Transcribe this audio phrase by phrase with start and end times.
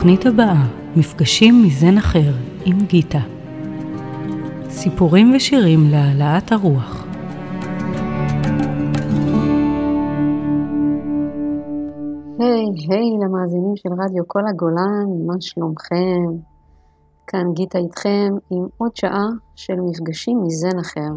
[0.00, 0.66] בתוכנית הבאה,
[0.96, 2.32] מפגשים מזן אחר
[2.64, 3.18] עם גיטה.
[4.68, 7.04] סיפורים ושירים להעלאת הרוח.
[12.38, 16.22] היי, היי למאזינים של רדיו כל הגולן, מה שלומכם?
[17.26, 21.12] כאן גיטה איתכם עם עוד שעה של מפגשים מזן אחר.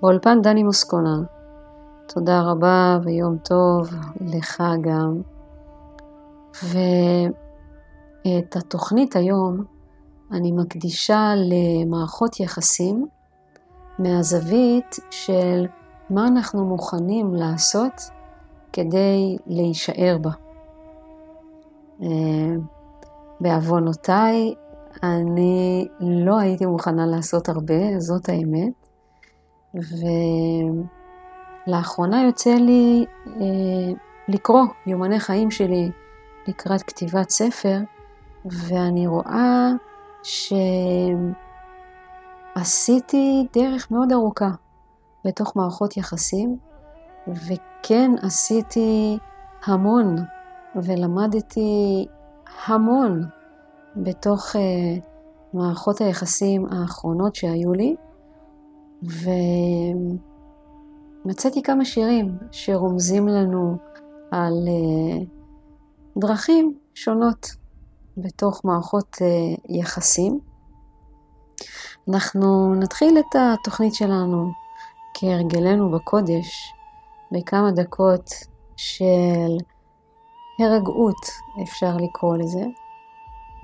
[0.00, 1.16] באולפן דני מוסקונה.
[2.14, 3.88] תודה רבה ויום טוב
[4.20, 5.20] לך גם.
[8.26, 9.64] ואת התוכנית היום
[10.32, 13.06] אני מקדישה למערכות יחסים
[13.98, 15.66] מהזווית של
[16.10, 17.92] מה אנחנו מוכנים לעשות
[18.72, 20.30] כדי להישאר בה.
[22.02, 22.08] אה,
[23.40, 24.54] בעוונותיי,
[25.02, 28.72] אני לא הייתי מוכנה לעשות הרבה, זאת האמת,
[31.66, 33.92] ולאחרונה יוצא לי אה,
[34.28, 35.90] לקרוא יומני חיים שלי
[36.48, 37.78] לקראת כתיבת ספר,
[38.44, 39.68] ואני רואה
[42.56, 44.50] שעשיתי דרך מאוד ארוכה
[45.24, 46.56] בתוך מערכות יחסים,
[47.28, 49.18] וכן עשיתי
[49.64, 50.16] המון
[50.74, 52.06] ולמדתי
[52.66, 53.24] המון
[53.96, 54.58] בתוך uh,
[55.52, 57.96] מערכות היחסים האחרונות שהיו לי,
[61.24, 63.76] ומצאתי כמה שירים שרומזים לנו
[64.30, 65.24] על uh,
[66.18, 67.46] דרכים שונות
[68.18, 70.40] בתוך מערכות uh, יחסים.
[72.08, 74.52] אנחנו נתחיל את התוכנית שלנו
[75.14, 76.72] כהרגלנו בקודש
[77.32, 78.30] בכמה דקות
[78.76, 79.56] של
[80.58, 81.26] הרגעות,
[81.62, 82.64] אפשר לקרוא לזה,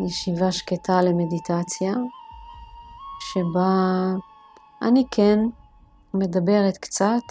[0.07, 1.95] ישיבה שקטה למדיטציה,
[3.21, 4.05] שבה
[4.83, 5.39] אני כן
[6.15, 7.23] מדברת קצת,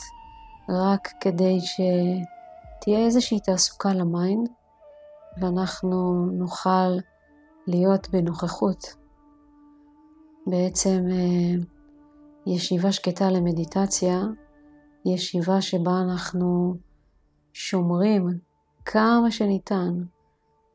[0.70, 4.50] רק כדי שתהיה איזושהי תעסוקה ל mind,
[5.42, 6.98] ואנחנו נוכל
[7.68, 8.96] להיות בנוכחות.
[10.48, 11.64] בעצם אה,
[12.48, 14.22] ישיבה שקטה למדיטציה
[15.06, 16.76] ישיבה שבה אנחנו
[17.54, 18.40] שומרים
[18.86, 20.04] כמה שניתן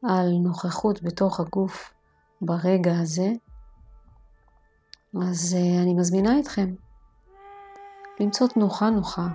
[0.02, 1.94] על נוכחות בתוך הגוף
[2.40, 3.32] ברגע הזה,
[5.22, 6.74] אז uh, אני מזמינה אתכם
[8.20, 9.28] למצוא תנוחה נוחה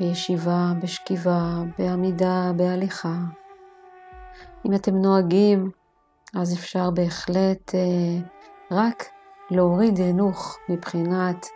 [0.00, 3.18] בישיבה, בשכיבה, בעמידה, בהליכה.
[4.66, 5.70] אם אתם נוהגים,
[6.34, 8.24] אז אפשר בהחלט uh,
[8.70, 9.04] רק
[9.50, 11.46] להוריד הינוך מבחינת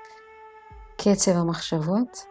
[0.97, 2.27] קצב המחשבות,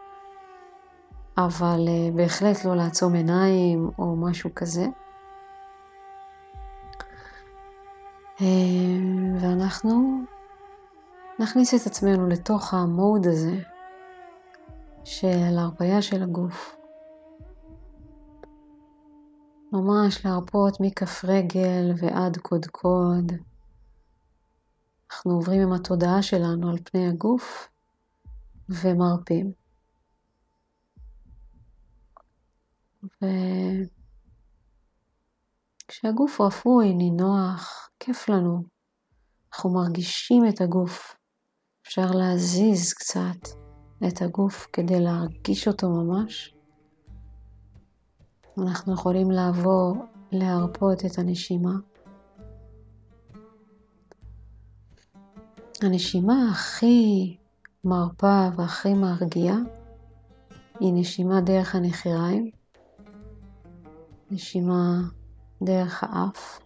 [1.38, 4.86] אבל uh, בהחלט לא לעצום עיניים או משהו כזה.
[8.38, 8.42] Uh,
[9.42, 10.22] ואנחנו
[11.40, 13.56] נכניס את עצמנו לתוך המוד הזה
[15.04, 16.79] של הרפאיה של הגוף.
[19.72, 23.31] ממש להרפות מכף רגל ועד קודקוד.
[25.12, 27.68] אנחנו עוברים עם התודעה שלנו על פני הגוף
[28.69, 29.52] ומרפים.
[35.88, 38.63] וכשהגוף רפוי, נינוח, כיף לנו.
[39.53, 41.16] אנחנו מרגישים את הגוף.
[41.88, 43.47] אפשר להזיז קצת
[44.07, 46.59] את הגוף כדי להרגיש אותו ממש.
[48.68, 51.74] אנחנו יכולים לעבור להרפות את הנשימה.
[55.81, 57.38] הנשימה הכי
[57.84, 59.58] מרפה והכי מרגיעה
[60.80, 62.52] היא נשימה דרך הנחיריים.
[64.31, 65.02] נשימה
[65.64, 66.59] דרך האף.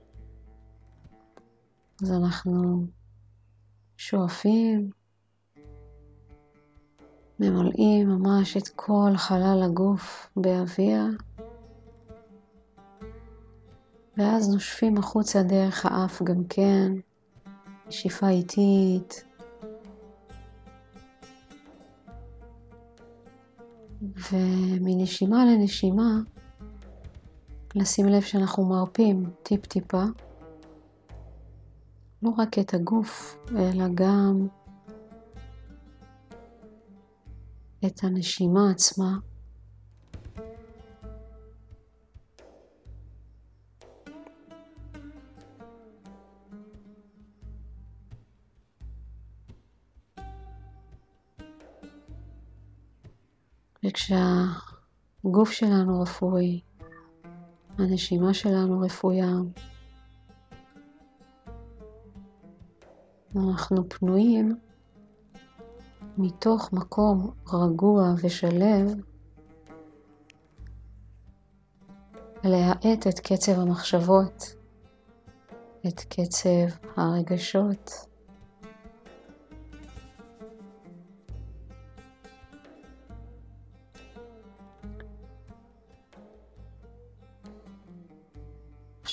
[2.04, 2.86] אז אנחנו
[3.98, 4.90] שואפים,
[7.40, 11.04] ממלאים ממש את כל חלל הגוף באוויר,
[14.18, 16.92] ואז נושפים החוצה דרך האף גם כן,
[17.88, 19.24] נשיפה איטית.
[24.32, 26.20] ומנשימה לנשימה
[27.76, 30.04] לשים לב שאנחנו מרפים טיפ-טיפה,
[32.24, 34.48] לא רק את הגוף, אלא גם
[37.86, 39.18] את הנשימה עצמה.
[53.94, 56.62] וכשהגוף שלנו רפואי,
[57.78, 59.28] הנשימה שלנו רפויה.
[63.36, 64.56] אנחנו פנויים
[66.18, 68.88] מתוך מקום רגוע ושלב
[72.44, 74.56] להאט את קצב המחשבות
[75.88, 78.13] את קצב הרגשות.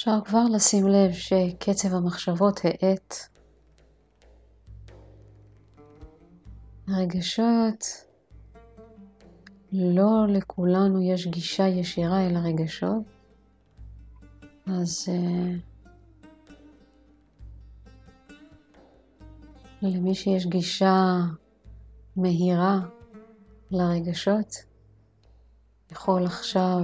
[0.01, 3.15] אפשר כבר לשים לב שקצב המחשבות האט.
[6.89, 7.85] הרגשות,
[9.73, 13.03] לא לכולנו יש גישה ישירה אל הרגשות,
[14.67, 15.13] אז uh,
[19.83, 21.17] למי שיש גישה
[22.17, 22.79] מהירה
[23.71, 24.55] לרגשות,
[25.93, 26.79] יכול עכשיו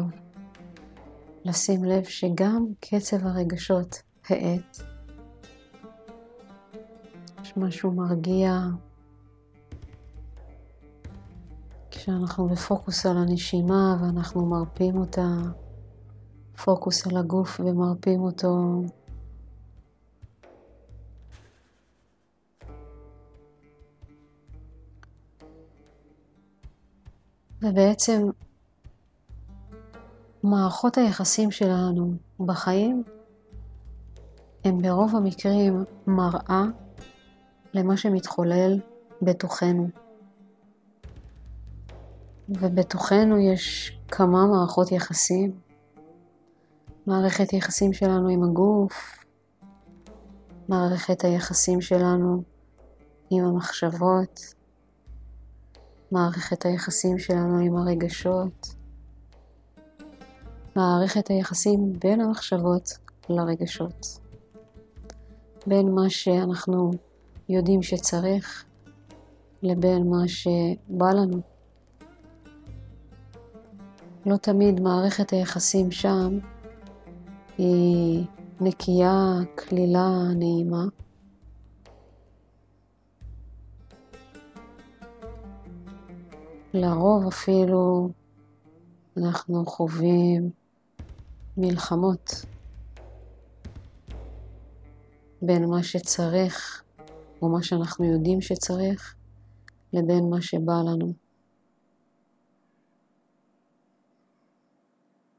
[1.47, 4.79] לשים לב שגם קצב הרגשות האט.
[7.43, 8.61] יש משהו מרגיע
[11.91, 15.29] כשאנחנו בפוקוס על הנשימה ואנחנו מרפים אותה,
[16.65, 18.83] פוקוס על הגוף ומרפים אותו.
[27.63, 28.31] ובעצם
[30.49, 33.03] מערכות היחסים שלנו בחיים
[34.65, 36.65] הם ברוב המקרים מראה
[37.75, 38.81] למה שמתחולל
[39.23, 39.89] בתוכנו.
[42.49, 45.61] ובתוכנו יש כמה מערכות יחסים.
[47.07, 49.25] מערכת יחסים שלנו עם הגוף,
[50.69, 52.43] מערכת היחסים שלנו
[53.31, 54.41] עם המחשבות,
[56.13, 58.76] מערכת היחסים שלנו עם הרגשות,
[60.77, 64.19] מערכת היחסים בין המחשבות לרגשות,
[65.67, 66.91] בין מה שאנחנו
[67.49, 68.65] יודעים שצריך
[69.63, 71.41] לבין מה שבא לנו.
[74.27, 76.39] לא תמיד מערכת היחסים שם
[77.59, 78.25] היא
[78.61, 80.85] נקייה, קלילה, נעימה.
[86.75, 88.09] לרוב אפילו
[89.17, 90.66] אנחנו חווים
[91.57, 92.31] מלחמות
[95.43, 96.83] בין מה שצריך
[97.43, 99.15] או מה שאנחנו יודעים שצריך
[99.93, 101.13] לבין מה שבא לנו.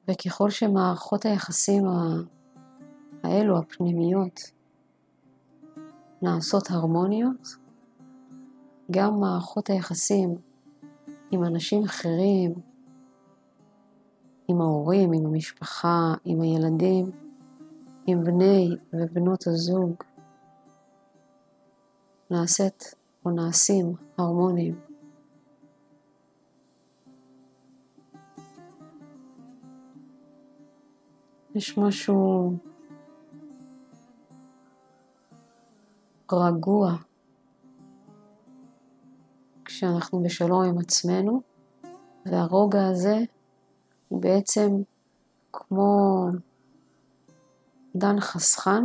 [0.08, 1.84] וככל שמערכות היחסים
[3.24, 4.40] האלו, הפנימיות,
[6.22, 7.48] נעשות הרמוניות,
[8.92, 10.36] גם מערכות היחסים
[11.32, 12.54] עם אנשים אחרים,
[14.48, 17.12] עם ההורים, עם המשפחה, עם הילדים,
[18.08, 20.04] עם בני ובנות הזוג,
[22.32, 22.96] נעשית
[23.26, 24.80] או נעשים הרמוניים.
[31.56, 32.54] יש משהו
[36.32, 36.96] רגוע
[39.66, 41.42] כשאנחנו בשלום עם עצמנו,
[42.26, 43.18] והרוגע הזה
[44.08, 44.70] הוא בעצם
[45.54, 46.26] כמו
[47.96, 48.84] דן חסכן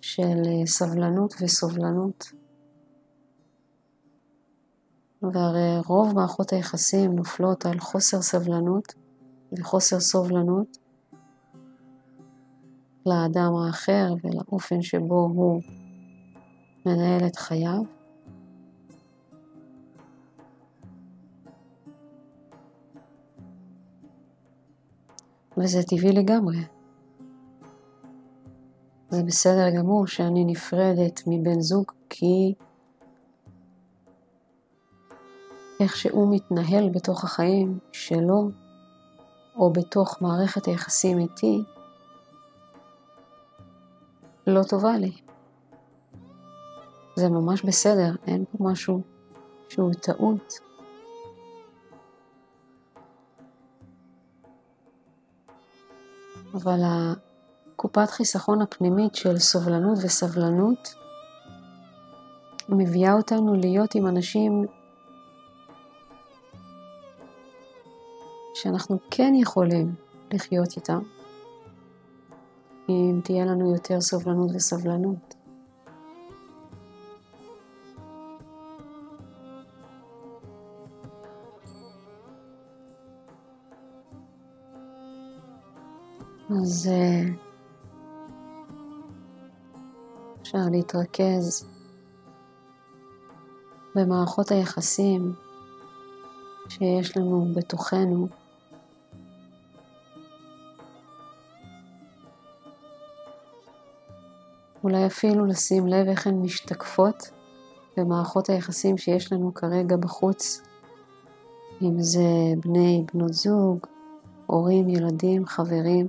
[0.00, 2.32] של סבלנות וסובלנות.
[5.22, 8.94] והרי רוב מערכות היחסים נופלות על חוסר סבלנות
[9.52, 10.78] וחוסר סובלנות
[13.06, 15.62] לאדם האחר ולאופן שבו הוא
[16.86, 17.97] מנהל את חייו.
[25.58, 26.64] וזה טבעי לגמרי.
[29.08, 32.54] זה בסדר גמור שאני נפרדת מבן זוג כי
[35.80, 38.50] איך שהוא מתנהל בתוך החיים שלו
[39.56, 41.62] או בתוך מערכת היחסים איתי
[44.46, 45.12] לא טובה לי.
[47.16, 49.00] זה ממש בסדר, אין פה משהו
[49.68, 50.67] שהוא טעות.
[56.62, 60.94] אבל הקופת חיסכון הפנימית של סובלנות וסבלנות
[62.68, 64.66] מביאה אותנו להיות עם אנשים
[68.54, 69.94] שאנחנו כן יכולים
[70.32, 71.00] לחיות איתם,
[72.88, 75.37] אם תהיה לנו יותר סובלנות וסבלנות.
[86.50, 87.22] אז אה,
[90.42, 91.68] אפשר להתרכז
[93.94, 95.34] במערכות היחסים
[96.68, 98.28] שיש לנו בתוכנו.
[104.84, 107.30] אולי אפילו לשים לב איך הן משתקפות
[107.96, 110.62] במערכות היחסים שיש לנו כרגע בחוץ,
[111.82, 112.28] אם זה
[112.64, 113.86] בני, בנות זוג,
[114.46, 116.08] הורים, ילדים, חברים,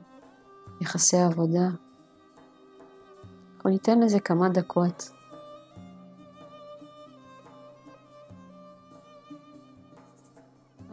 [0.81, 1.69] יחסי עבודה.
[3.55, 5.11] אנחנו ניתן לזה כמה דקות.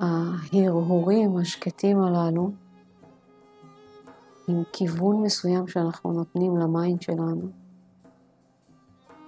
[0.00, 2.50] ההרהורים השקטים הללו,
[4.48, 7.48] עם כיוון מסוים שאנחנו נותנים ל mind שלנו,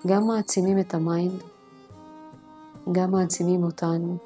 [0.07, 1.43] גם מעצימים את ה mind,
[2.93, 4.17] גם מעצימים אותנו.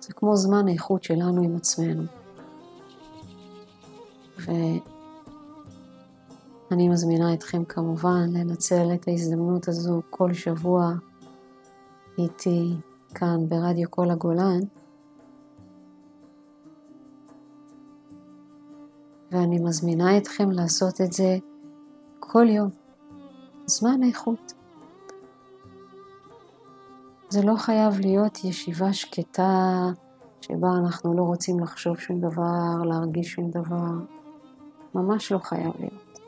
[0.00, 2.02] זה כמו זמן איכות שלנו עם עצמנו.
[6.70, 10.92] ואני מזמינה אתכם כמובן לנצל את ההזדמנות הזו כל שבוע
[12.18, 12.76] איתי
[13.14, 14.60] כאן ברדיו כל הגולן.
[19.30, 21.38] ואני מזמינה אתכם לעשות את זה
[22.20, 22.68] כל יום.
[23.66, 24.52] זמן איכות.
[27.28, 29.80] זה לא חייב להיות ישיבה שקטה
[30.40, 34.23] שבה אנחנו לא רוצים לחשוב שום דבר, להרגיש שום דבר.
[34.94, 36.18] ממש לא חייב להיות.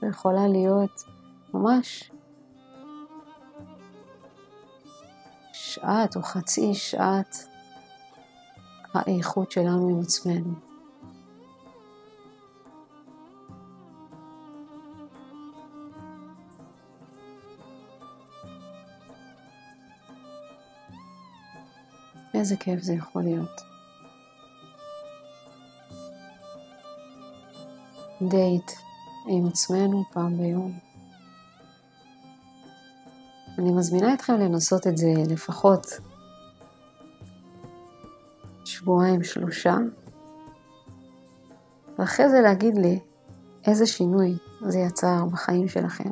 [0.00, 1.04] זה יכולה להיות
[1.54, 2.10] ממש
[5.52, 7.36] שעת או חצי שעת
[8.94, 10.54] האיכות שלנו עם עצמנו.
[22.34, 23.75] איזה כיף זה יכול להיות.
[28.22, 28.72] דייט
[29.26, 30.78] עם עצמנו פעם ביום.
[33.58, 35.86] אני מזמינה אתכם לנסות את זה לפחות
[38.64, 39.76] שבועיים, שלושה,
[41.98, 43.00] ואחרי זה להגיד לי
[43.66, 46.10] איזה שינוי זה יצר בחיים שלכם.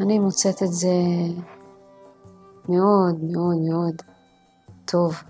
[0.00, 0.94] אני מוצאת את זה
[2.68, 4.02] מאוד מאוד מאוד
[4.84, 5.22] טוב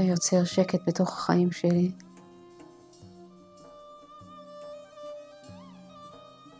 [0.00, 1.90] ויוצר שקט בתוך החיים שלי.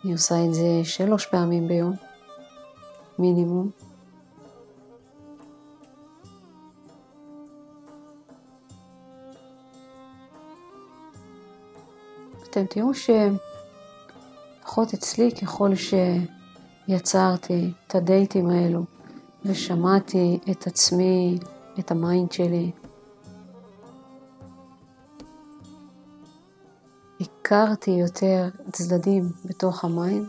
[0.05, 1.97] אני עושה את זה שלוש פעמים ביום,
[3.19, 3.71] מינימום.
[12.51, 15.71] אתם תראו שלפחות אצלי, ככל
[16.89, 18.85] שיצרתי את הדייטים האלו
[19.45, 21.39] ושמעתי את עצמי,
[21.79, 22.71] את ה mind שלי,
[27.53, 30.29] הכרתי יותר צדדים בתוך ה mind.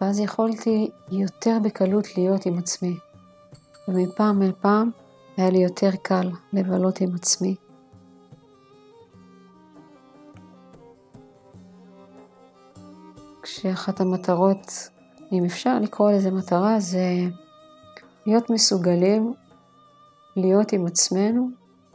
[0.00, 2.98] ואז יכולתי יותר בקלות להיות עם עצמי.
[3.88, 4.90] ומפעם אל פעם
[5.36, 7.54] היה לי יותר קל לבלות עם עצמי.
[13.42, 14.88] כשאחת המטרות,
[15.32, 17.04] אם אפשר לקרוא לזה מטרה, זה
[18.26, 19.34] להיות מסוגלים
[20.36, 21.48] להיות עם עצמנו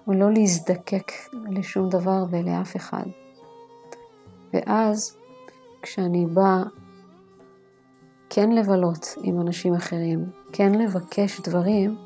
[0.08, 1.12] ולא להזדקק
[1.50, 3.04] לשום דבר ולאף אחד.
[4.54, 5.18] ואז
[5.82, 6.64] כשאני באה
[8.30, 11.98] כן לבלות עם אנשים אחרים, כן לבקש דברים,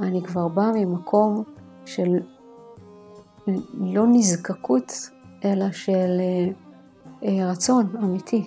[0.00, 1.44] אני כבר באה ממקום
[1.84, 2.20] של
[3.74, 4.92] לא נזקקות,
[5.44, 6.20] אלא של
[7.22, 8.46] אה, רצון אמיתי.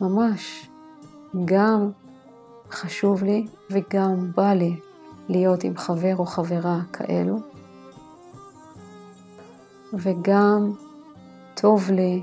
[0.00, 0.70] ממש.
[1.44, 1.90] גם
[2.70, 4.76] חשוב לי וגם בא לי
[5.30, 7.36] להיות עם חבר או חברה כאלו,
[9.92, 10.72] וגם
[11.54, 12.22] טוב לי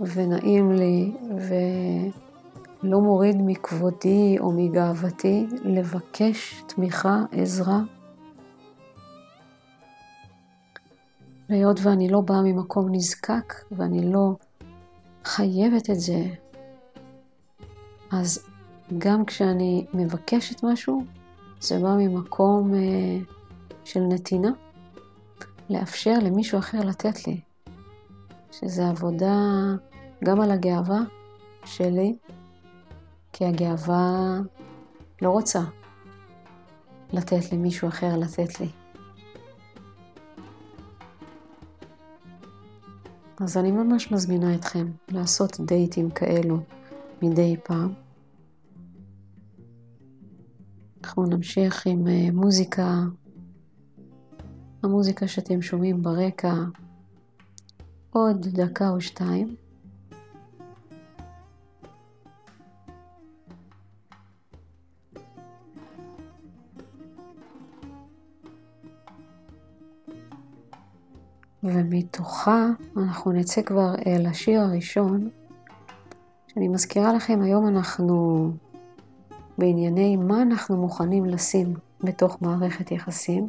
[0.00, 7.80] ונעים לי ולא מוריד מכבודי או מגאוותי לבקש תמיכה, עזרה.
[11.48, 14.32] והיות ואני לא באה ממקום נזקק ואני לא
[15.24, 16.22] חייבת את זה,
[18.12, 18.46] אז
[18.98, 21.04] גם כשאני מבקשת משהו,
[21.60, 23.18] זה בא ממקום אה,
[23.84, 24.50] של נתינה,
[25.70, 27.40] לאפשר למישהו אחר לתת לי,
[28.52, 29.36] שזה עבודה
[30.24, 31.00] גם על הגאווה
[31.64, 32.16] שלי,
[33.32, 34.38] כי הגאווה
[35.22, 35.60] לא רוצה
[37.12, 38.68] לתת למישהו אחר לתת לי.
[43.40, 46.58] אז אני ממש מזמינה אתכם לעשות דייטים כאלו
[47.22, 48.07] מדי פעם.
[51.18, 53.00] אנחנו נמשיך עם אה, מוזיקה,
[54.82, 56.54] המוזיקה שאתם שומעים ברקע,
[58.10, 59.56] עוד דקה או שתיים.
[71.62, 75.28] ומתוכה אנחנו נצא כבר אה, אל השיר הראשון.
[76.56, 78.50] אני מזכירה לכם, היום אנחנו
[79.58, 83.46] בענייני מה אנחנו מוכנים לשים בתוך מערכת יחסים,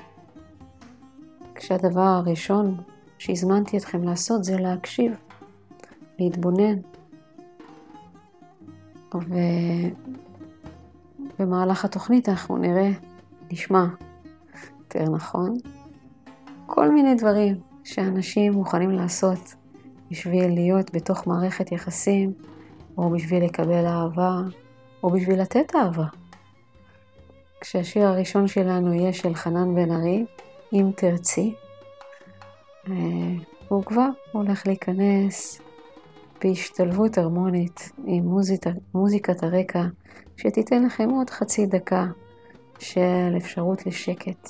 [1.55, 2.77] כשהדבר הראשון
[3.17, 5.13] שהזמנתי אתכם לעשות זה להקשיב,
[6.19, 6.75] להתבונן.
[11.39, 12.91] ובמהלך התוכנית אנחנו נראה,
[13.51, 13.85] נשמע,
[14.79, 15.53] יותר נכון,
[16.65, 19.55] כל מיני דברים שאנשים מוכנים לעשות
[20.11, 22.33] בשביל להיות בתוך מערכת יחסים,
[22.97, 24.39] או בשביל לקבל אהבה,
[25.03, 26.05] או בשביל לתת אהבה.
[27.61, 30.25] כשהשיר הראשון שלנו יהיה של חנן בן ארי,
[30.73, 31.55] אם תרצי,
[32.87, 32.93] אה,
[33.67, 35.61] הוא כבר הולך להיכנס
[36.43, 39.83] בהשתלבות הרמונית עם מוזיקת, מוזיקת הרקע,
[40.37, 42.05] שתיתן לכם עוד חצי דקה
[42.79, 44.49] של אפשרות לשקט.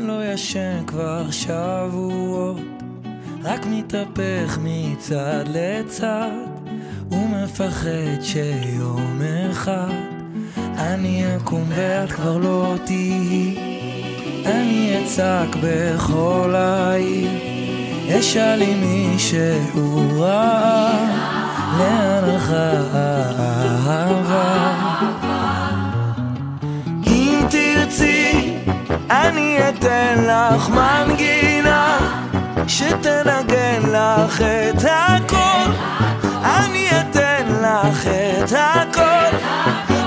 [0.00, 2.60] לא ישן כבר שבועות,
[3.42, 6.30] רק מתהפך מצד לצד,
[7.10, 10.20] ומפחד שיום אחד
[10.80, 13.56] אני אקום ואת כבר לא תהיי.
[14.46, 17.30] אני אצעק בכל העיר,
[18.18, 20.90] אשאל לי מישהו רע,
[21.78, 24.69] לאן הלכה האהבה?
[29.10, 31.98] אני אתן לך מנגינה
[32.66, 35.70] שתנגן לך את הכל.
[36.44, 39.36] אני אתן לך את הכל.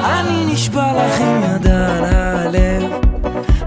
[0.03, 2.91] אני נשבע לך עם יד על הלב.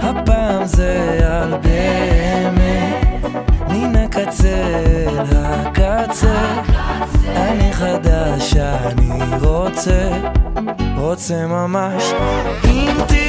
[0.01, 3.25] הפעם זה על באמת.
[3.69, 6.63] מן הקצה אל הקצה
[7.37, 10.09] אני חדש, אני רוצה,
[10.97, 12.05] רוצה ממש.
[12.65, 13.26] אם תרצי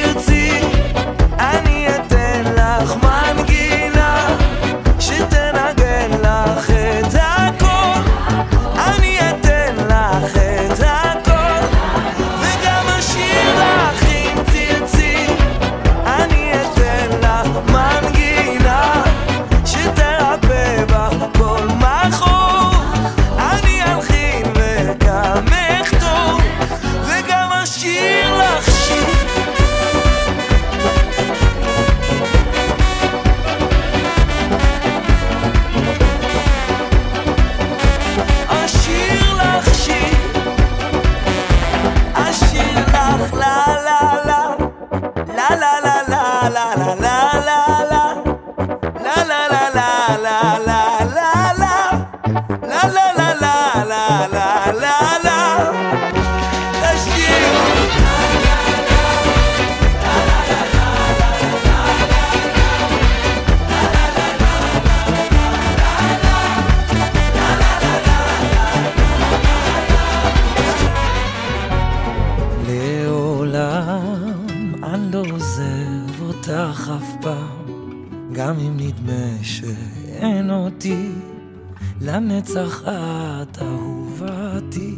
[82.38, 84.94] לנצח את אהובתי,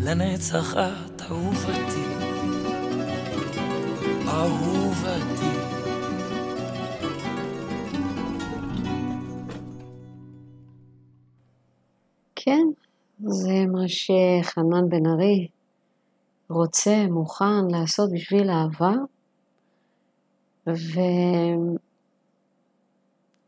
[0.00, 2.04] לנצח את אהובתי,
[4.28, 5.54] אהובתי.
[12.36, 12.66] כן,
[13.20, 15.48] זה מה שחנן בן ארי
[16.50, 18.94] רוצה, מוכן לעשות בשביל אהבה.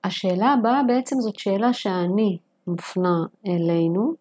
[0.05, 4.14] והשאלה הבאה בעצם זאת שאלה שאני מופנה אלינו,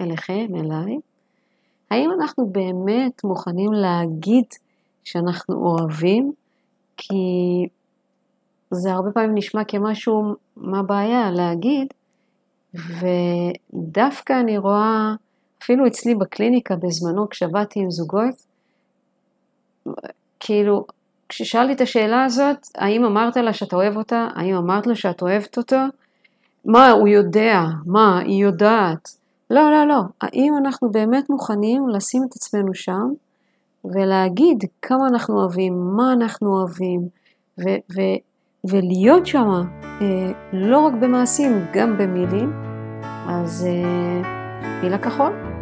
[0.00, 0.98] אליכם, אליי,
[1.90, 4.44] האם אנחנו באמת מוכנים להגיד
[5.04, 6.32] שאנחנו אוהבים?
[6.96, 7.14] כי
[8.70, 11.86] זה הרבה פעמים נשמע כמשהו, מה הבעיה להגיד,
[12.74, 15.14] ודווקא אני רואה,
[15.62, 18.34] אפילו אצלי בקליניקה בזמנו, כשעבדתי עם זוגות,
[20.40, 20.86] כאילו,
[21.28, 24.28] כששאלתי את השאלה הזאת, האם אמרת לה שאתה אוהב אותה?
[24.34, 25.76] האם אמרת לו שאת אוהבת אותו?
[26.68, 27.64] מה, הוא יודע?
[27.86, 29.08] מה, היא יודעת?
[29.50, 30.02] לא, לא, לא.
[30.20, 33.08] האם אנחנו באמת מוכנים לשים את עצמנו שם
[33.84, 37.00] ולהגיד כמה אנחנו אוהבים, מה אנחנו אוהבים,
[37.60, 38.18] ו- ו-
[38.70, 39.48] ולהיות שם
[39.84, 42.52] אה, לא רק במעשים, גם במילים,
[43.28, 44.22] אז אה,
[44.82, 45.57] מילה כחול.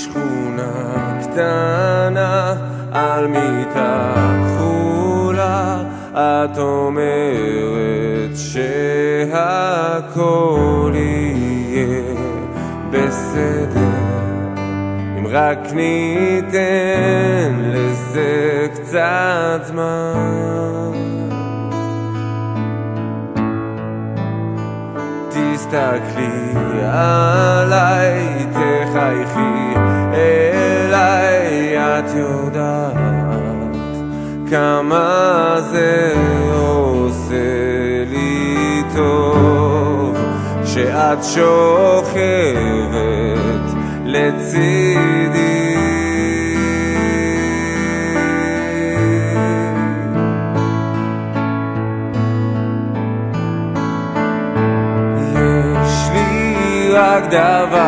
[0.00, 2.54] בשכונה קטנה
[2.92, 4.12] על מיטה
[4.46, 5.82] כחולה
[6.14, 8.36] את אומרת
[9.34, 9.72] שהכל
[10.94, 12.02] יהיה
[12.90, 13.80] בסדר.
[15.18, 20.50] אם רק ניתן לזה קצת זמן.
[25.28, 26.52] תסתכלי
[26.84, 29.89] עליי, תחייכי
[30.54, 32.94] אליי, את יודעת
[34.50, 36.14] כמה זה
[36.52, 40.16] עושה לי טוב
[40.64, 42.60] שאת שוכבת
[44.04, 45.60] לצידי.
[56.92, 57.79] רק דבר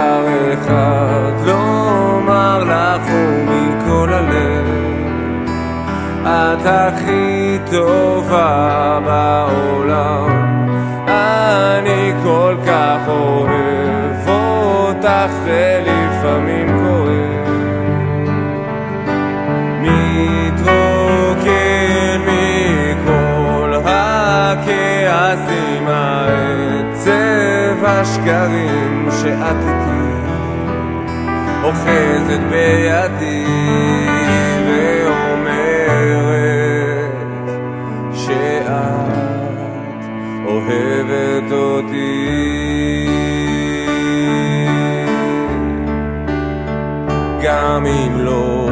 [7.72, 10.30] טובה בעולם.
[11.08, 17.48] אני כל כך אוהב אותך זה לפעמים כואב.
[19.80, 21.50] מתרוקן
[22.26, 30.02] מכל הכעסים העצב השקרים שאת איתי
[31.64, 33.91] אוחזת בידי
[47.52, 48.68] גם אם לא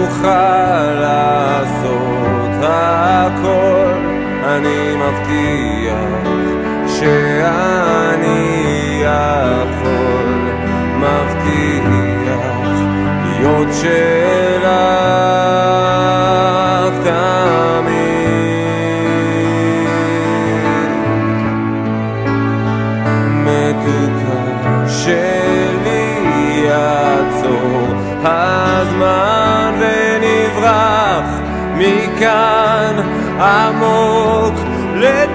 [0.00, 3.92] אוכל לעשות הכל
[4.44, 6.30] אני מבטיח
[6.86, 8.60] שאני
[9.02, 10.50] יכול.
[10.98, 12.40] מבטיח
[13.24, 15.00] להיות שלך
[32.19, 32.95] מכאן
[33.39, 34.53] עמוק
[34.95, 35.28] לתוך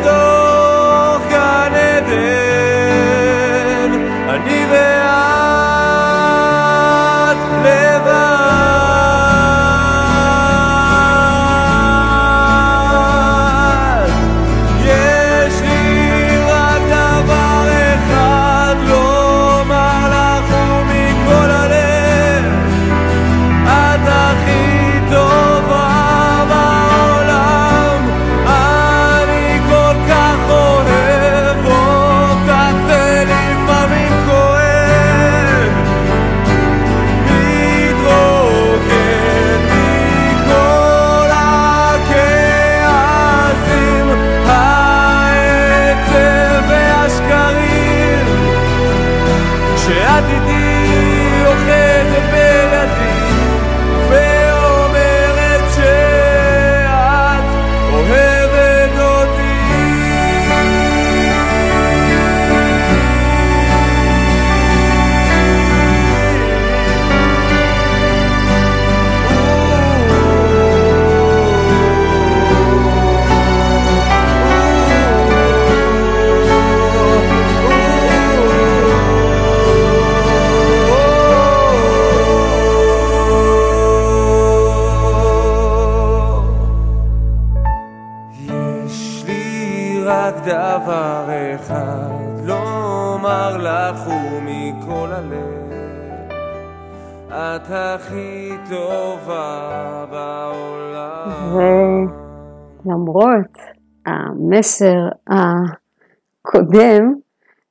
[104.56, 107.14] המסר הקודם,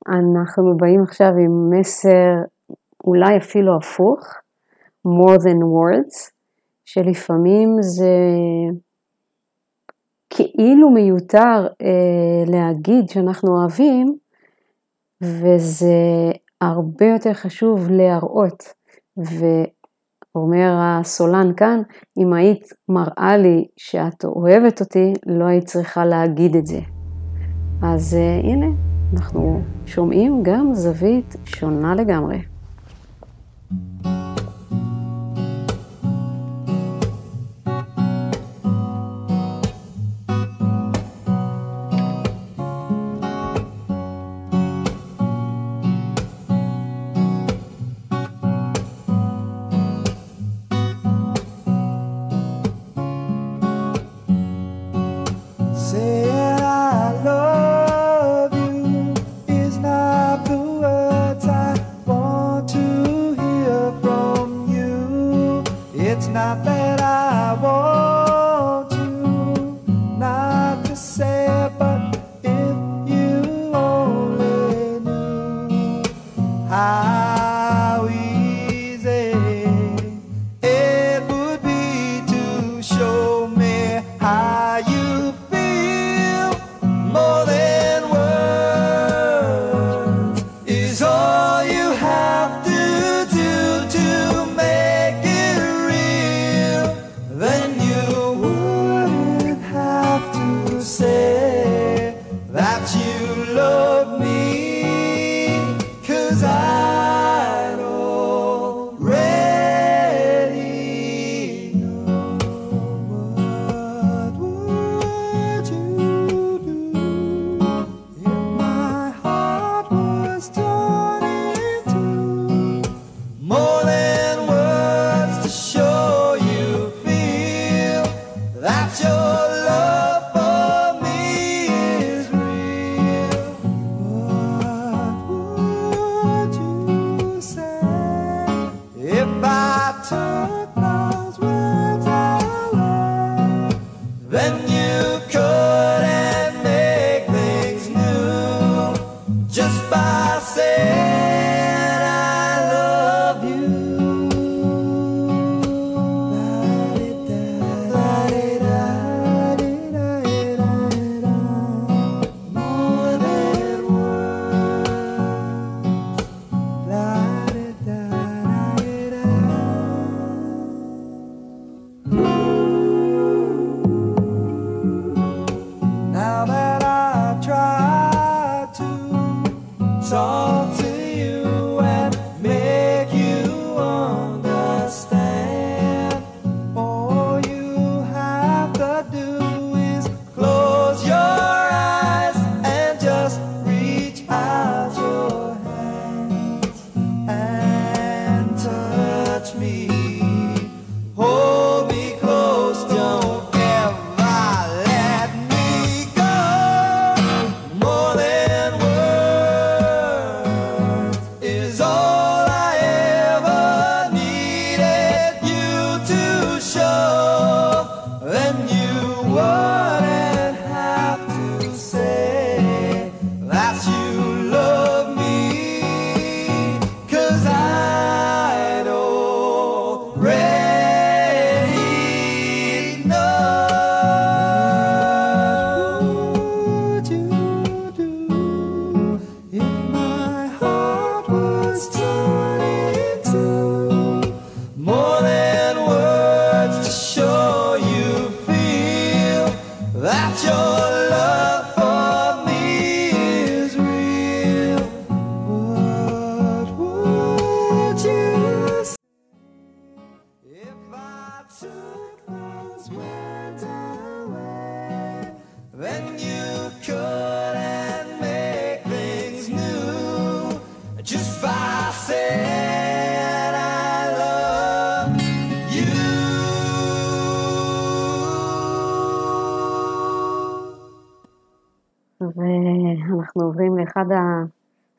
[0.07, 2.33] אנחנו באים עכשיו עם מסר
[3.03, 4.19] אולי אפילו הפוך,
[5.07, 6.31] more than words,
[6.85, 8.15] שלפעמים זה
[10.29, 14.17] כאילו מיותר אה, להגיד שאנחנו אוהבים,
[15.21, 18.63] וזה הרבה יותר חשוב להראות.
[19.17, 19.45] ו...
[20.35, 21.81] אומר הסולן כאן,
[22.17, 26.79] אם היית מראה לי שאת אוהבת אותי, לא היית צריכה להגיד את זה.
[27.83, 28.67] אז uh, הנה,
[29.13, 32.41] אנחנו שומעים גם זווית שונה לגמרי.
[33.71, 34.14] thank you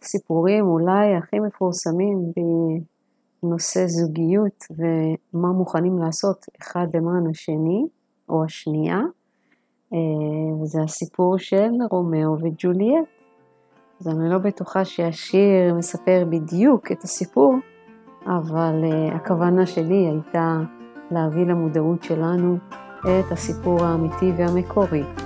[0.06, 2.18] הסיפורים אולי הכי מפורסמים
[3.42, 7.86] בנושא זוגיות ומה מוכנים לעשות אחד למען השני
[8.28, 9.00] או השנייה,
[9.92, 9.98] אה,
[10.64, 13.04] זה הסיפור של רומאו וג'וליאט.
[14.00, 17.54] אז אני לא בטוחה שהשיר מספר בדיוק את הסיפור,
[18.26, 20.58] אבל אה, הכוונה שלי הייתה
[21.10, 22.56] להביא למודעות שלנו
[23.00, 25.25] את הסיפור האמיתי והמקורי.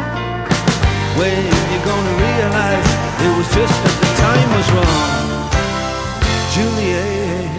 [1.17, 2.89] When you're gonna realize
[3.25, 5.15] it was just that the time was wrong,
[6.53, 7.49] Juliet.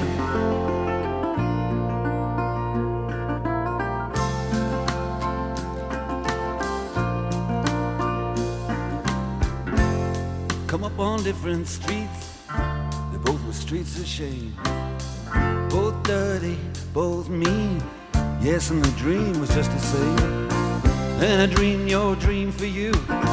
[10.67, 12.43] Come up on different streets,
[13.13, 14.57] they both were streets of shame.
[15.69, 16.59] Both dirty,
[16.93, 17.83] both mean.
[18.41, 20.51] Yes, and the dream was just the same.
[21.23, 22.93] And I dreamed your dream for you,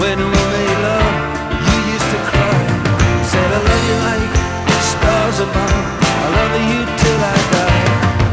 [0.00, 1.16] when we made love,
[1.68, 2.60] you used to cry.
[3.30, 4.32] Said, I love you like
[4.92, 5.84] stars above.
[6.24, 7.84] I love you till I die.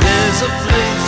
[0.03, 1.07] There's a place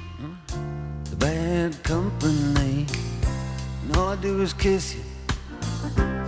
[1.91, 2.85] company.
[3.83, 5.03] And all I do is kiss you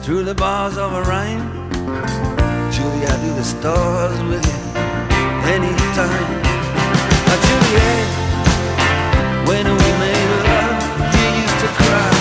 [0.04, 1.46] through the bars of a rhyme.
[2.74, 4.62] Julie, I do the stars with you
[5.56, 6.32] anytime.
[7.28, 8.08] Now, Juliet,
[9.48, 10.78] when we made love,
[11.16, 12.12] you used to cry.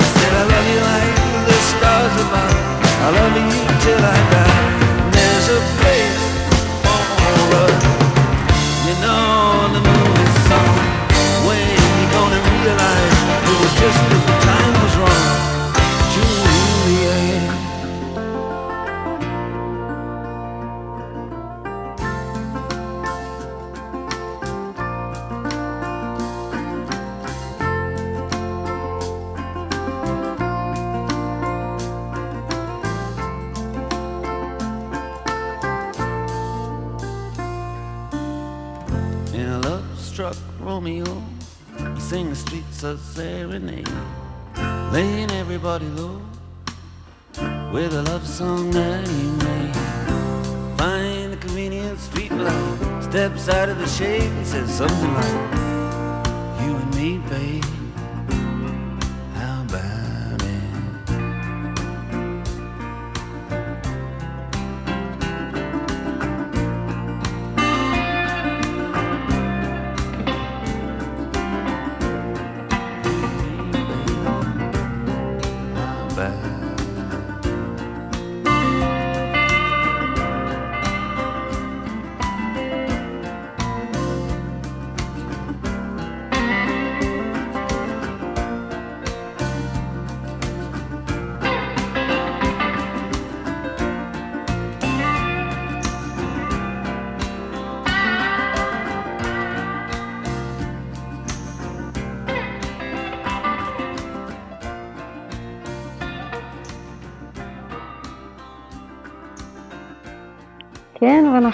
[0.00, 1.14] You said, I love you like
[1.48, 2.56] the stars above.
[3.06, 3.50] I love you
[3.84, 4.62] till I die.
[5.16, 6.22] There's a place
[7.26, 7.82] for us.
[8.86, 10.01] You know the you
[12.64, 13.18] gonna realize
[13.50, 15.51] it was just that the time was wrong.
[41.94, 43.88] He sang the streets a serenade,
[44.92, 46.20] laying everybody low
[47.72, 49.74] with a love song that he made.
[50.78, 55.52] Find the convenient street light, steps out of the shade, and says something like,
[56.62, 57.64] You and me, babe,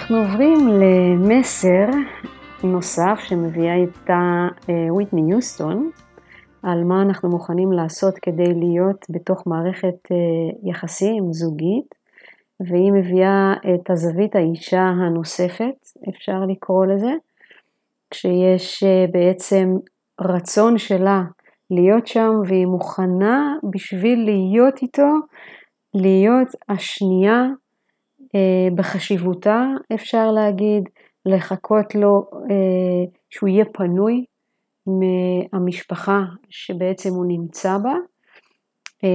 [0.09, 1.85] ואנחנו עוברים למסר
[2.63, 5.91] נוסף שמביאה איתה אה, ויטני יוסטון,
[6.63, 11.95] על מה אנחנו מוכנים לעשות כדי להיות בתוך מערכת אה, יחסים זוגית,
[12.59, 17.11] והיא מביאה את הזווית האישה הנוספת, אפשר לקרוא לזה,
[18.11, 19.75] כשיש אה, בעצם
[20.21, 21.21] רצון שלה
[21.71, 25.11] להיות שם והיא מוכנה בשביל להיות איתו,
[25.93, 27.68] להיות השנייה אה,
[28.75, 30.89] בחשיבותה, אפשר להגיד,
[31.25, 34.25] לחכות לו אה, שהוא יהיה פנוי
[34.87, 36.19] מהמשפחה
[36.49, 37.93] שבעצם הוא נמצא בה.
[39.03, 39.09] אה,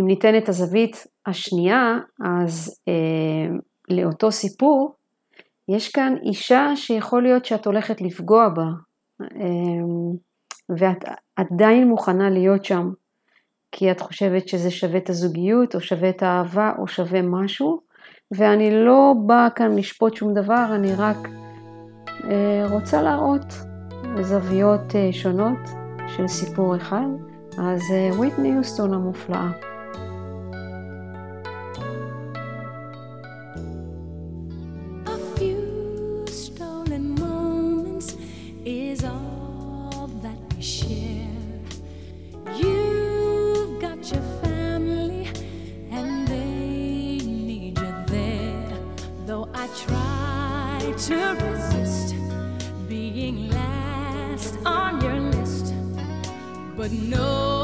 [0.00, 2.80] אם ניתן את הזווית השנייה, אז
[3.90, 4.94] לאותו סיפור,
[5.68, 8.66] יש כאן אישה שיכול להיות שאת הולכת לפגוע בה,
[10.68, 11.04] ואת
[11.36, 12.90] עדיין מוכנה להיות שם.
[13.72, 17.80] כי את חושבת שזה שווה את הזוגיות, או שווה את האהבה, או שווה משהו,
[18.32, 21.28] ואני לא באה כאן לשפוט שום דבר, אני רק
[22.24, 23.54] אה, רוצה להראות
[24.20, 25.58] זוויות אה, שונות
[26.16, 27.06] של סיפור אחד.
[27.58, 29.69] אז אה, וויטני יוסטון המופלאה.
[56.80, 57.59] but no.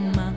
[0.00, 0.29] my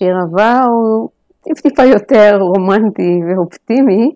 [0.00, 1.08] והשיר הבא הוא
[1.42, 4.10] טיפ-טיפה יותר רומנטי ואופטימי.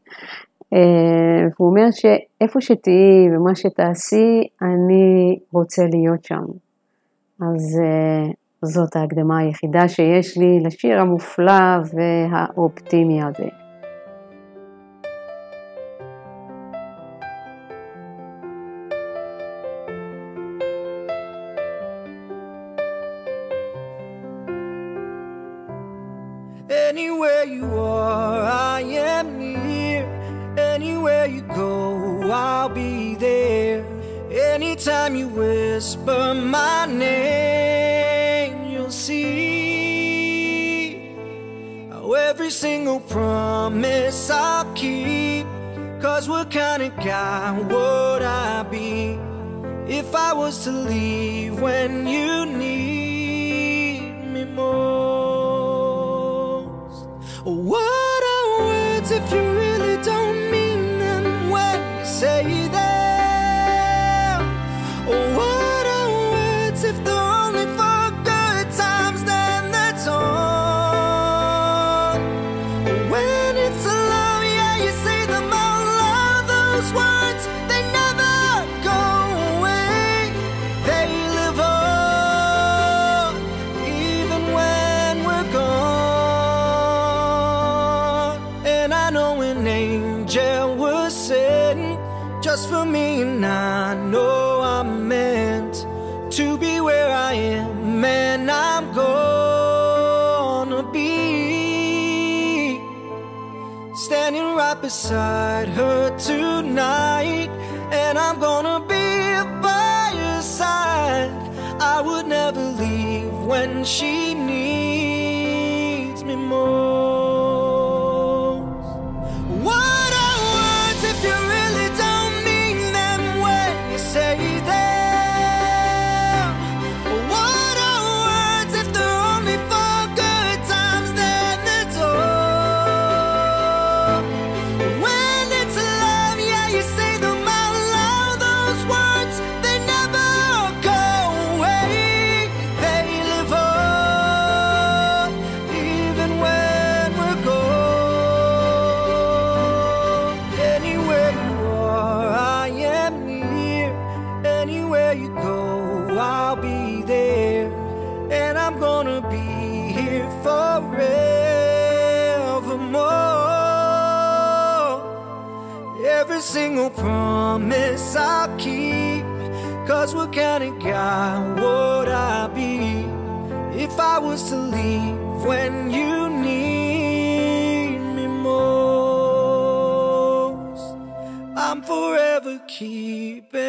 [0.74, 6.44] אה, והוא אומר שאיפה שתהיי ומה שתעשי, אני רוצה להיות שם.
[7.40, 13.61] אז אה, זאת ההקדמה היחידה שיש לי לשיר המופלא והאופטימי הזה.
[35.12, 39.36] Anytime you whisper my name, you'll see
[41.90, 45.46] how every single promise I'll keep.
[46.00, 49.18] Cause what kind of guy would I be
[49.86, 55.42] if I was to leave when you need me most?
[57.44, 62.61] What are words if you really don't mean them when you say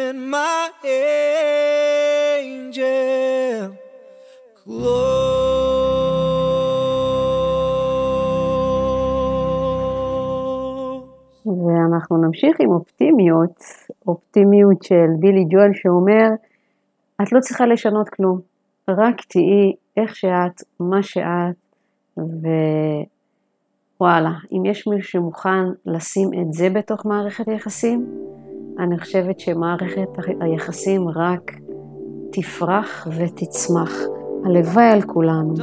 [0.04, 0.68] keeping my
[2.44, 2.64] angel
[4.64, 5.44] close.
[11.46, 13.58] ואנחנו נמשיך עם אופטימיות,
[14.06, 16.28] אופטימיות של בילי ג'ואל שאומר,
[17.22, 18.40] את לא צריכה לשנות כלום,
[18.88, 21.56] רק תהיי איך שאת, מה שאת,
[24.00, 28.06] ווואלה, אם יש מישהו שמוכן לשים את זה בתוך מערכת היחסים,
[28.78, 30.08] אני חושבת שמערכת
[30.40, 31.52] היחסים רק
[32.32, 33.92] תפרח ותצמח.
[34.44, 35.54] הלוואי על כולנו.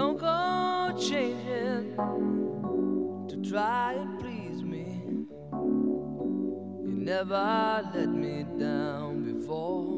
[7.12, 9.92] Never let me down before.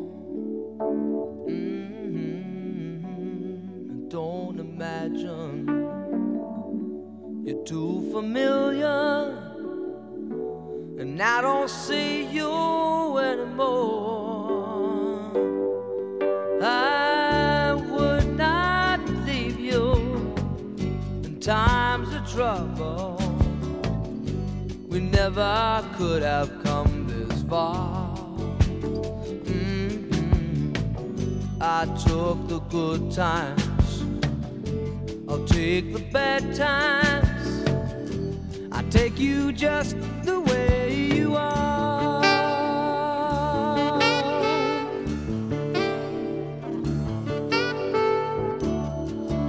[1.48, 2.44] Mhm.
[4.16, 5.58] Don't imagine
[7.46, 9.53] you're too familiar,
[11.04, 14.64] and I don't see you anymore.
[16.62, 19.86] I would not leave you
[21.26, 23.18] in times of trouble.
[24.88, 28.16] We never could have come this far.
[29.50, 30.74] Mhm.
[31.60, 33.90] I took the good times,
[35.28, 37.48] I'll take the bad times.
[38.72, 40.73] I take you just the way.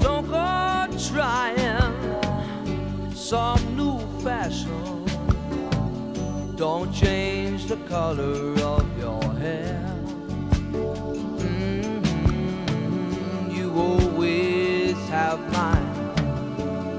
[0.01, 5.05] Don't go trying some new fashion.
[6.57, 9.81] Don't change the color of your hair.
[10.73, 12.01] Mm-hmm.
[15.11, 15.79] Have my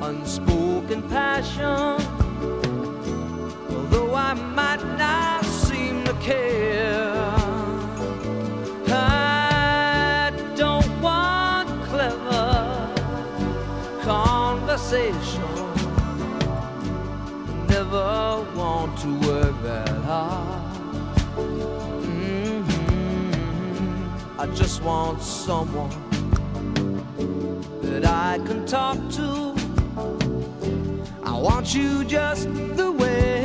[0.08, 2.05] unspoken passion
[4.36, 7.14] might not seem to care.
[8.88, 12.92] I don't want clever
[14.02, 15.42] conversation.
[17.68, 20.76] Never want to work that hard.
[22.06, 23.20] Mm-hmm.
[24.40, 25.90] I just want someone
[27.82, 29.56] that I can talk to.
[31.24, 33.45] I want you just the way.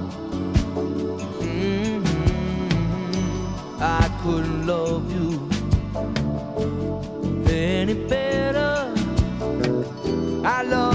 [4.23, 5.49] Couldn't love you
[7.51, 8.93] any better.
[10.45, 10.90] I love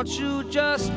[0.00, 0.89] Won't you just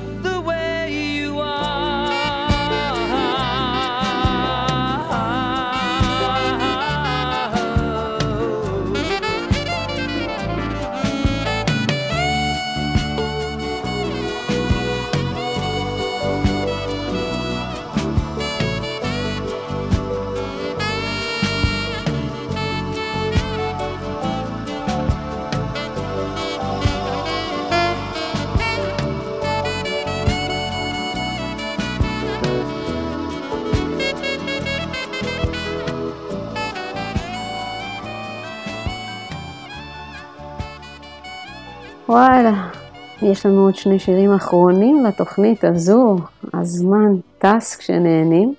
[43.24, 46.15] יש לנו עוד שני שירים אחרונים לתוכנית הזו,
[46.53, 48.53] הזמן טס כשנהנים.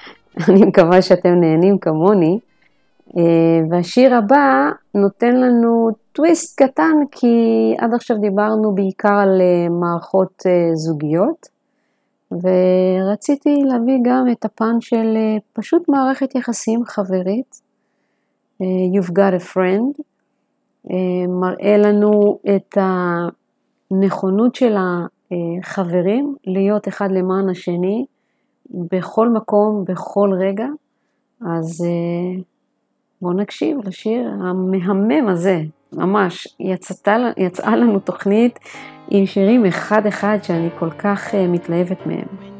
[0.48, 2.38] אני מקווה שאתם נהנים כמוני.
[3.16, 3.22] אה,
[3.70, 10.70] והשיר הבא נותן לנו טוויסט קטן, כי עד עכשיו דיברנו בעיקר על אה, מערכות אה,
[10.74, 11.48] זוגיות,
[12.32, 15.16] ורציתי להביא גם את הפן של
[15.52, 17.60] פשוט מערכת יחסים חברית.
[18.60, 20.02] You've got a friend.
[20.90, 22.78] אה, מראה לנו את
[23.90, 24.76] הנכונות של
[25.30, 28.06] החברים להיות אחד למען השני
[28.70, 30.66] בכל מקום, בכל רגע.
[31.40, 32.42] אז אה,
[33.22, 35.62] בואו נקשיב לשיר המהמם הזה,
[35.92, 36.48] ממש.
[36.60, 38.58] יצאת, יצאה לנו תוכנית
[39.10, 42.55] עם שירים אחד-אחד שאני כל כך אה, מתלהבת מהם.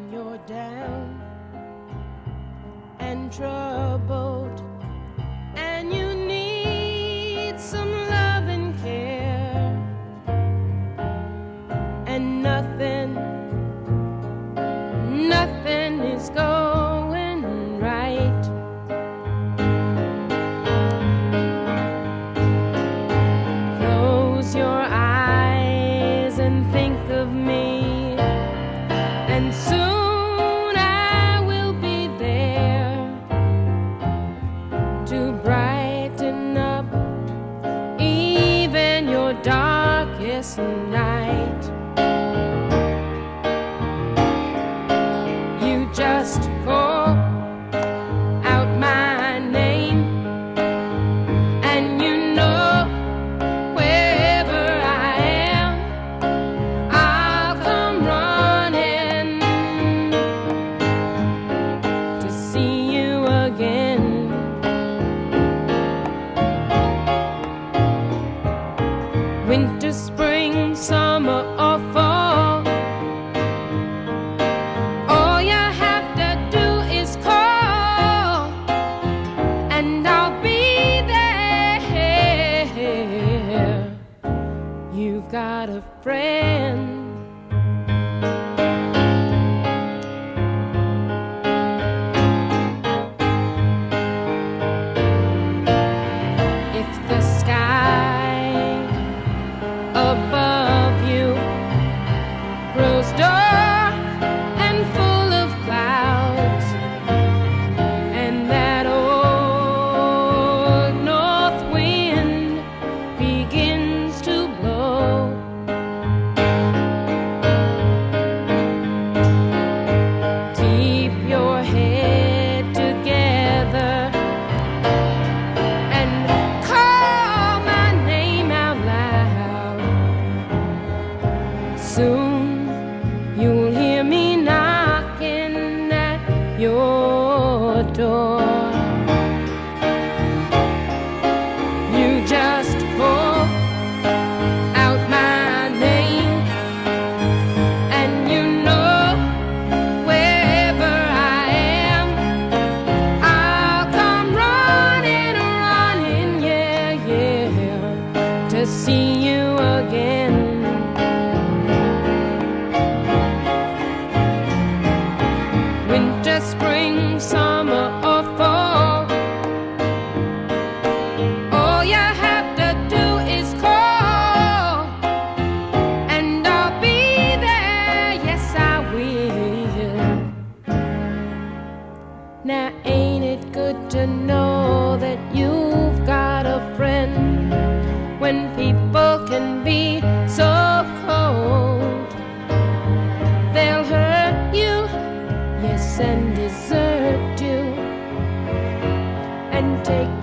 [199.87, 200.15] take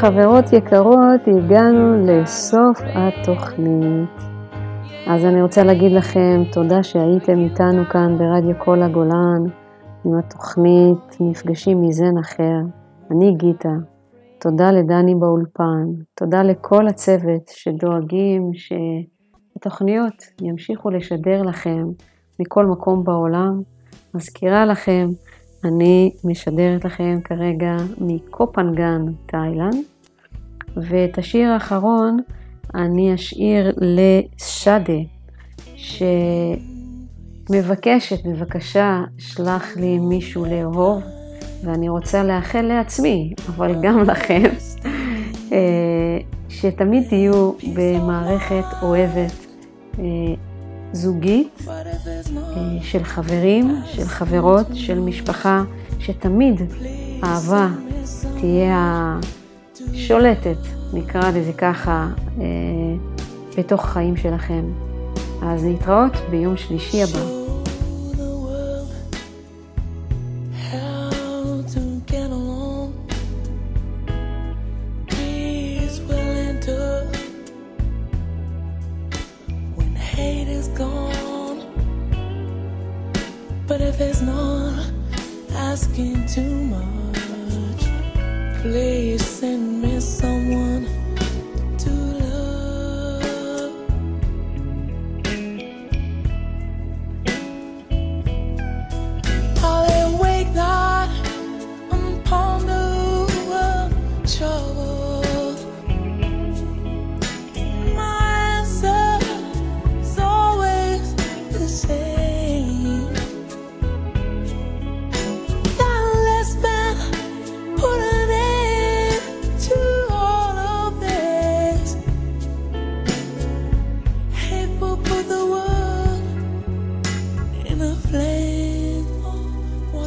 [0.00, 4.20] חברות יקרות, הגענו לסוף התוכנית.
[5.06, 9.42] אז אני רוצה להגיד לכם תודה שהייתם איתנו כאן ברדיו כל הגולן,
[10.04, 12.58] עם התוכנית מפגשים מזן אחר.
[13.10, 13.72] אני גיטה.
[14.38, 15.84] תודה לדני באולפן,
[16.14, 21.84] תודה לכל הצוות שדואגים שהתוכניות ימשיכו לשדר לכם
[22.40, 23.62] מכל מקום בעולם.
[24.14, 25.08] מזכירה לכם
[25.64, 29.76] אני משדרת לכם כרגע מקופנגן, תאילנד,
[30.76, 32.18] ואת השיר האחרון
[32.74, 35.00] אני אשאיר לשאדה,
[37.46, 41.02] שמבקשת, בבקשה, שלח לי מישהו לאהוב,
[41.64, 44.42] ואני רוצה לאחל לעצמי, אבל גם לכם,
[45.52, 49.46] אה, שתמיד תהיו במערכת אוהבת,
[49.98, 50.04] אה,
[50.92, 51.82] זוגית, אה,
[52.82, 55.62] של חברים, של חברות, של משפחה,
[55.98, 56.60] שתמיד
[57.24, 57.68] אהבה
[58.40, 59.18] תהיה
[59.94, 60.58] השולטת,
[60.92, 62.08] נקרא לזה ככה,
[62.40, 62.44] אה,
[63.58, 64.64] בתוך החיים שלכם.
[65.42, 67.35] אז נתראות ביום שלישי הבא.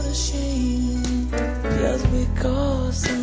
[0.10, 1.30] ashamed
[1.80, 3.19] just because